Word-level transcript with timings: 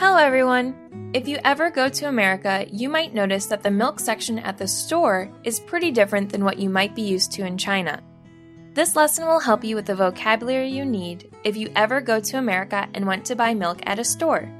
Hello, 0.00 0.16
everyone! 0.16 1.10
If 1.12 1.28
you 1.28 1.38
ever 1.44 1.70
go 1.70 1.90
to 1.90 2.08
America, 2.08 2.64
you 2.72 2.88
might 2.88 3.12
notice 3.12 3.44
that 3.44 3.62
the 3.62 3.70
milk 3.70 4.00
section 4.00 4.38
at 4.38 4.56
the 4.56 4.66
store 4.66 5.30
is 5.44 5.60
pretty 5.60 5.90
different 5.90 6.32
than 6.32 6.42
what 6.42 6.58
you 6.58 6.70
might 6.70 6.94
be 6.94 7.02
used 7.02 7.32
to 7.32 7.44
in 7.44 7.58
China. 7.58 8.02
This 8.72 8.96
lesson 8.96 9.26
will 9.26 9.40
help 9.40 9.62
you 9.62 9.76
with 9.76 9.84
the 9.84 9.94
vocabulary 9.94 10.70
you 10.70 10.86
need 10.86 11.30
if 11.44 11.54
you 11.54 11.70
ever 11.76 12.00
go 12.00 12.18
to 12.18 12.38
America 12.38 12.88
and 12.94 13.06
want 13.06 13.26
to 13.26 13.36
buy 13.36 13.52
milk 13.52 13.80
at 13.84 13.98
a 13.98 14.04
store. 14.04 14.50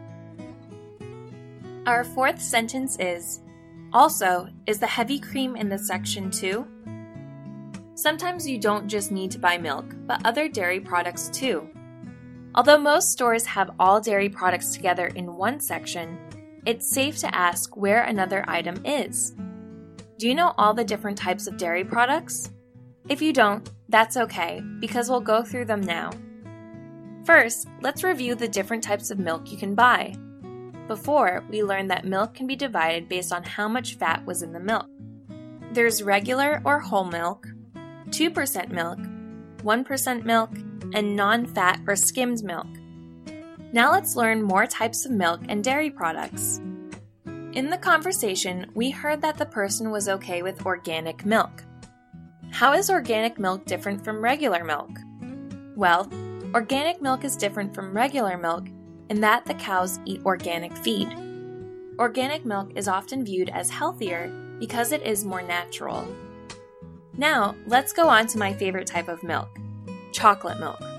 Our 1.86 2.04
fourth 2.04 2.42
sentence 2.42 2.98
is 3.00 3.40
Also, 3.94 4.46
is 4.66 4.78
the 4.78 4.86
heavy 4.86 5.18
cream 5.18 5.56
in 5.56 5.70
this 5.70 5.86
section 5.86 6.30
too? 6.30 6.66
Sometimes 7.94 8.46
you 8.46 8.58
don't 8.58 8.88
just 8.88 9.10
need 9.10 9.30
to 9.30 9.38
buy 9.38 9.56
milk, 9.56 9.86
but 10.06 10.20
other 10.26 10.50
dairy 10.50 10.80
products 10.80 11.30
too. 11.30 11.66
Although 12.54 12.78
most 12.78 13.12
stores 13.12 13.46
have 13.46 13.70
all 13.78 14.00
dairy 14.00 14.28
products 14.28 14.72
together 14.72 15.06
in 15.06 15.36
one 15.36 15.60
section, 15.60 16.18
it's 16.66 16.92
safe 16.92 17.18
to 17.18 17.34
ask 17.34 17.76
where 17.76 18.02
another 18.02 18.44
item 18.48 18.84
is. 18.84 19.34
Do 20.18 20.28
you 20.28 20.34
know 20.34 20.52
all 20.58 20.74
the 20.74 20.84
different 20.84 21.16
types 21.16 21.46
of 21.46 21.56
dairy 21.56 21.84
products? 21.84 22.50
If 23.08 23.22
you 23.22 23.32
don't, 23.32 23.70
that's 23.88 24.16
okay, 24.16 24.62
because 24.80 25.08
we'll 25.08 25.20
go 25.20 25.42
through 25.42 25.66
them 25.66 25.80
now. 25.80 26.10
First, 27.24 27.68
let's 27.80 28.02
review 28.02 28.34
the 28.34 28.48
different 28.48 28.82
types 28.82 29.10
of 29.10 29.18
milk 29.18 29.50
you 29.50 29.56
can 29.56 29.74
buy. 29.74 30.14
Before, 30.88 31.44
we 31.48 31.62
learned 31.62 31.90
that 31.90 32.04
milk 32.04 32.34
can 32.34 32.48
be 32.48 32.56
divided 32.56 33.08
based 33.08 33.32
on 33.32 33.44
how 33.44 33.68
much 33.68 33.94
fat 33.94 34.26
was 34.26 34.42
in 34.42 34.52
the 34.52 34.58
milk. 34.58 34.86
There's 35.72 36.02
regular 36.02 36.60
or 36.64 36.80
whole 36.80 37.04
milk, 37.04 37.46
2% 38.08 38.70
milk, 38.70 38.98
1% 39.58 40.24
milk, 40.24 40.50
and 40.94 41.16
non 41.16 41.46
fat 41.46 41.80
or 41.86 41.96
skimmed 41.96 42.42
milk. 42.42 42.66
Now 43.72 43.92
let's 43.92 44.16
learn 44.16 44.42
more 44.42 44.66
types 44.66 45.04
of 45.04 45.12
milk 45.12 45.40
and 45.48 45.62
dairy 45.62 45.90
products. 45.90 46.60
In 47.52 47.70
the 47.70 47.78
conversation, 47.78 48.70
we 48.74 48.90
heard 48.90 49.20
that 49.22 49.36
the 49.36 49.46
person 49.46 49.90
was 49.90 50.08
okay 50.08 50.42
with 50.42 50.66
organic 50.66 51.24
milk. 51.24 51.64
How 52.50 52.72
is 52.72 52.90
organic 52.90 53.38
milk 53.38 53.64
different 53.64 54.04
from 54.04 54.22
regular 54.22 54.64
milk? 54.64 54.90
Well, 55.76 56.10
organic 56.54 57.00
milk 57.00 57.24
is 57.24 57.36
different 57.36 57.74
from 57.74 57.96
regular 57.96 58.36
milk 58.36 58.66
in 59.08 59.20
that 59.20 59.44
the 59.44 59.54
cows 59.54 59.98
eat 60.04 60.22
organic 60.24 60.76
feed. 60.78 61.16
Organic 61.98 62.44
milk 62.44 62.72
is 62.76 62.88
often 62.88 63.24
viewed 63.24 63.50
as 63.50 63.70
healthier 63.70 64.32
because 64.58 64.92
it 64.92 65.02
is 65.02 65.24
more 65.24 65.42
natural. 65.42 66.06
Now, 67.16 67.54
let's 67.66 67.92
go 67.92 68.08
on 68.08 68.26
to 68.28 68.38
my 68.38 68.52
favorite 68.52 68.86
type 68.86 69.08
of 69.08 69.22
milk 69.22 69.48
chocolate 70.12 70.58
milk. 70.58 70.89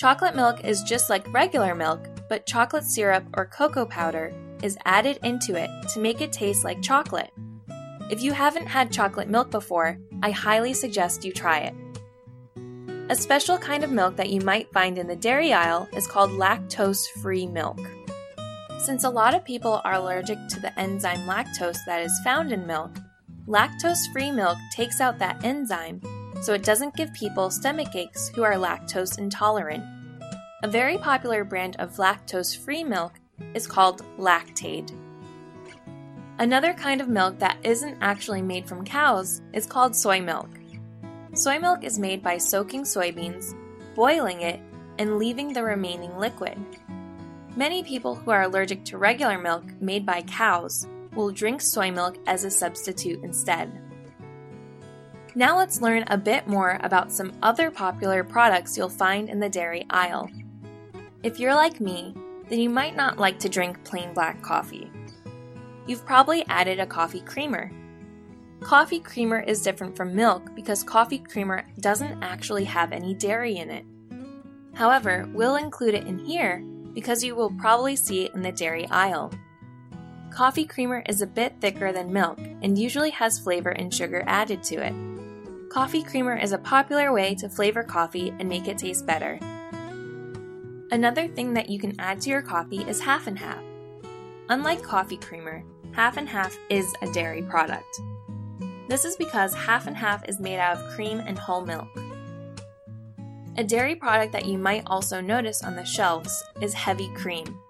Chocolate 0.00 0.34
milk 0.34 0.64
is 0.64 0.82
just 0.82 1.10
like 1.10 1.30
regular 1.30 1.74
milk, 1.74 2.00
but 2.30 2.46
chocolate 2.46 2.84
syrup 2.84 3.22
or 3.36 3.44
cocoa 3.44 3.84
powder 3.84 4.32
is 4.62 4.78
added 4.86 5.18
into 5.22 5.56
it 5.56 5.68
to 5.92 6.00
make 6.00 6.22
it 6.22 6.32
taste 6.32 6.64
like 6.64 6.80
chocolate. 6.80 7.30
If 8.08 8.22
you 8.22 8.32
haven't 8.32 8.66
had 8.66 8.90
chocolate 8.90 9.28
milk 9.28 9.50
before, 9.50 9.98
I 10.22 10.30
highly 10.30 10.72
suggest 10.72 11.22
you 11.22 11.34
try 11.34 11.58
it. 11.58 11.74
A 13.10 13.14
special 13.14 13.58
kind 13.58 13.84
of 13.84 13.92
milk 13.92 14.16
that 14.16 14.30
you 14.30 14.40
might 14.40 14.72
find 14.72 14.96
in 14.96 15.06
the 15.06 15.14
dairy 15.14 15.52
aisle 15.52 15.86
is 15.94 16.06
called 16.06 16.30
lactose 16.30 17.06
free 17.20 17.46
milk. 17.46 17.78
Since 18.78 19.04
a 19.04 19.10
lot 19.10 19.34
of 19.34 19.44
people 19.44 19.82
are 19.84 19.96
allergic 19.96 20.38
to 20.48 20.60
the 20.60 20.80
enzyme 20.80 21.28
lactose 21.28 21.76
that 21.84 22.00
is 22.00 22.20
found 22.24 22.52
in 22.52 22.66
milk, 22.66 22.96
lactose 23.46 24.10
free 24.14 24.30
milk 24.30 24.56
takes 24.74 24.98
out 25.02 25.18
that 25.18 25.44
enzyme 25.44 26.00
so 26.40 26.54
it 26.54 26.62
doesn't 26.62 26.96
give 26.96 27.12
people 27.12 27.50
stomach 27.50 27.94
aches 27.94 28.28
who 28.28 28.42
are 28.42 28.54
lactose 28.54 29.18
intolerant. 29.18 29.84
A 30.62 30.68
very 30.68 30.98
popular 30.98 31.44
brand 31.44 31.76
of 31.76 31.96
lactose 31.96 32.56
free 32.56 32.84
milk 32.84 33.12
is 33.54 33.66
called 33.66 34.02
Lactaid. 34.18 34.92
Another 36.38 36.72
kind 36.72 37.00
of 37.00 37.08
milk 37.08 37.38
that 37.38 37.58
isn't 37.62 37.98
actually 38.00 38.42
made 38.42 38.66
from 38.66 38.84
cows 38.84 39.42
is 39.52 39.66
called 39.66 39.94
soy 39.94 40.20
milk. 40.20 40.48
Soy 41.34 41.58
milk 41.58 41.84
is 41.84 41.98
made 41.98 42.22
by 42.22 42.38
soaking 42.38 42.82
soybeans, 42.82 43.54
boiling 43.94 44.40
it, 44.40 44.60
and 44.98 45.18
leaving 45.18 45.52
the 45.52 45.62
remaining 45.62 46.16
liquid. 46.18 46.58
Many 47.56 47.82
people 47.82 48.14
who 48.14 48.30
are 48.30 48.42
allergic 48.42 48.84
to 48.86 48.98
regular 48.98 49.38
milk 49.38 49.64
made 49.80 50.06
by 50.06 50.22
cows 50.22 50.86
will 51.14 51.30
drink 51.30 51.60
soy 51.60 51.90
milk 51.90 52.16
as 52.26 52.44
a 52.44 52.50
substitute 52.50 53.22
instead. 53.22 53.89
Now 55.36 55.56
let's 55.56 55.80
learn 55.80 56.04
a 56.08 56.18
bit 56.18 56.48
more 56.48 56.80
about 56.82 57.12
some 57.12 57.32
other 57.40 57.70
popular 57.70 58.24
products 58.24 58.76
you'll 58.76 58.88
find 58.88 59.28
in 59.28 59.38
the 59.38 59.48
dairy 59.48 59.86
aisle. 59.88 60.28
If 61.22 61.38
you're 61.38 61.54
like 61.54 61.80
me, 61.80 62.14
then 62.48 62.58
you 62.58 62.68
might 62.68 62.96
not 62.96 63.18
like 63.18 63.38
to 63.40 63.48
drink 63.48 63.82
plain 63.84 64.12
black 64.12 64.42
coffee. 64.42 64.90
You've 65.86 66.04
probably 66.04 66.44
added 66.48 66.80
a 66.80 66.86
coffee 66.86 67.20
creamer. 67.20 67.70
Coffee 68.60 68.98
creamer 68.98 69.40
is 69.40 69.62
different 69.62 69.96
from 69.96 70.16
milk 70.16 70.54
because 70.56 70.82
coffee 70.82 71.18
creamer 71.18 71.64
doesn't 71.78 72.22
actually 72.22 72.64
have 72.64 72.90
any 72.90 73.14
dairy 73.14 73.56
in 73.56 73.70
it. 73.70 73.84
However, 74.74 75.28
we'll 75.32 75.56
include 75.56 75.94
it 75.94 76.06
in 76.06 76.18
here 76.18 76.64
because 76.92 77.22
you 77.22 77.36
will 77.36 77.50
probably 77.52 77.94
see 77.94 78.24
it 78.24 78.34
in 78.34 78.42
the 78.42 78.50
dairy 78.50 78.86
aisle. 78.88 79.32
Coffee 80.30 80.64
creamer 80.64 81.02
is 81.06 81.22
a 81.22 81.26
bit 81.26 81.54
thicker 81.60 81.92
than 81.92 82.12
milk 82.12 82.38
and 82.62 82.78
usually 82.78 83.10
has 83.10 83.38
flavor 83.38 83.70
and 83.70 83.92
sugar 83.92 84.22
added 84.26 84.62
to 84.62 84.76
it. 84.76 84.94
Coffee 85.70 86.04
creamer 86.04 86.36
is 86.36 86.52
a 86.52 86.58
popular 86.58 87.12
way 87.12 87.34
to 87.34 87.48
flavor 87.48 87.82
coffee 87.82 88.32
and 88.38 88.48
make 88.48 88.68
it 88.68 88.78
taste 88.78 89.06
better. 89.06 89.38
Another 90.92 91.28
thing 91.28 91.54
that 91.54 91.68
you 91.68 91.78
can 91.78 91.98
add 92.00 92.20
to 92.22 92.30
your 92.30 92.42
coffee 92.42 92.82
is 92.82 93.00
half 93.00 93.26
and 93.26 93.38
half. 93.38 93.62
Unlike 94.48 94.82
coffee 94.82 95.16
creamer, 95.16 95.62
half 95.92 96.16
and 96.16 96.28
half 96.28 96.56
is 96.70 96.92
a 97.02 97.12
dairy 97.12 97.42
product. 97.42 98.00
This 98.88 99.04
is 99.04 99.16
because 99.16 99.52
half 99.54 99.86
and 99.86 99.96
half 99.96 100.28
is 100.28 100.40
made 100.40 100.58
out 100.58 100.76
of 100.76 100.94
cream 100.94 101.20
and 101.20 101.38
whole 101.38 101.64
milk. 101.64 101.88
A 103.56 103.64
dairy 103.64 103.94
product 103.94 104.32
that 104.32 104.46
you 104.46 104.58
might 104.58 104.84
also 104.86 105.20
notice 105.20 105.62
on 105.62 105.76
the 105.76 105.84
shelves 105.84 106.42
is 106.60 106.72
heavy 106.72 107.12
cream. 107.14 107.60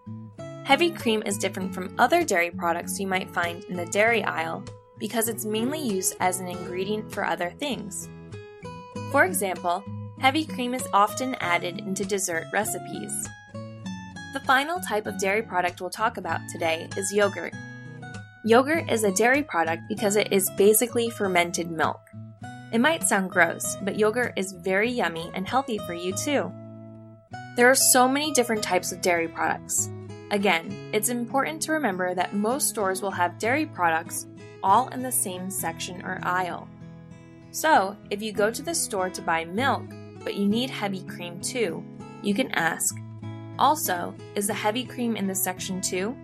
Heavy 0.64 0.90
cream 0.90 1.22
is 1.26 1.38
different 1.38 1.74
from 1.74 1.94
other 1.98 2.24
dairy 2.24 2.50
products 2.50 3.00
you 3.00 3.06
might 3.06 3.30
find 3.30 3.64
in 3.64 3.76
the 3.76 3.86
dairy 3.86 4.22
aisle 4.22 4.64
because 4.98 5.28
it's 5.28 5.44
mainly 5.44 5.80
used 5.80 6.14
as 6.20 6.38
an 6.38 6.46
ingredient 6.46 7.12
for 7.12 7.24
other 7.24 7.50
things. 7.58 8.08
For 9.10 9.24
example, 9.24 9.82
heavy 10.20 10.44
cream 10.44 10.74
is 10.74 10.86
often 10.92 11.34
added 11.40 11.80
into 11.80 12.04
dessert 12.04 12.44
recipes. 12.52 13.28
The 14.32 14.42
final 14.46 14.78
type 14.80 15.06
of 15.06 15.18
dairy 15.18 15.42
product 15.42 15.80
we'll 15.80 15.90
talk 15.90 16.18
about 16.18 16.40
today 16.52 16.88
is 16.96 17.12
yogurt. 17.12 17.54
Yogurt 18.44 18.88
is 18.90 19.02
a 19.02 19.12
dairy 19.12 19.42
product 19.42 19.82
because 19.88 20.14
it 20.14 20.32
is 20.32 20.50
basically 20.56 21.10
fermented 21.10 21.70
milk. 21.70 22.00
It 22.72 22.80
might 22.80 23.02
sound 23.02 23.30
gross, 23.30 23.76
but 23.82 23.98
yogurt 23.98 24.34
is 24.36 24.52
very 24.52 24.90
yummy 24.90 25.30
and 25.34 25.48
healthy 25.48 25.78
for 25.78 25.94
you 25.94 26.12
too. 26.12 26.52
There 27.56 27.68
are 27.68 27.74
so 27.74 28.06
many 28.06 28.32
different 28.32 28.62
types 28.62 28.92
of 28.92 29.00
dairy 29.00 29.26
products. 29.26 29.90
Again, 30.30 30.90
it's 30.92 31.08
important 31.08 31.60
to 31.62 31.72
remember 31.72 32.14
that 32.14 32.34
most 32.34 32.68
stores 32.68 33.02
will 33.02 33.10
have 33.10 33.38
dairy 33.38 33.66
products 33.66 34.26
all 34.62 34.88
in 34.88 35.02
the 35.02 35.10
same 35.10 35.50
section 35.50 36.02
or 36.02 36.20
aisle. 36.22 36.68
So, 37.50 37.96
if 38.10 38.22
you 38.22 38.32
go 38.32 38.50
to 38.50 38.62
the 38.62 38.74
store 38.74 39.10
to 39.10 39.22
buy 39.22 39.44
milk, 39.44 39.82
but 40.22 40.36
you 40.36 40.46
need 40.46 40.70
heavy 40.70 41.02
cream 41.02 41.40
too, 41.40 41.82
you 42.22 42.34
can 42.34 42.50
ask, 42.52 42.96
Also, 43.58 44.14
is 44.36 44.46
the 44.46 44.54
heavy 44.54 44.84
cream 44.84 45.16
in 45.16 45.26
this 45.26 45.42
section 45.42 45.80
too? 45.80 46.16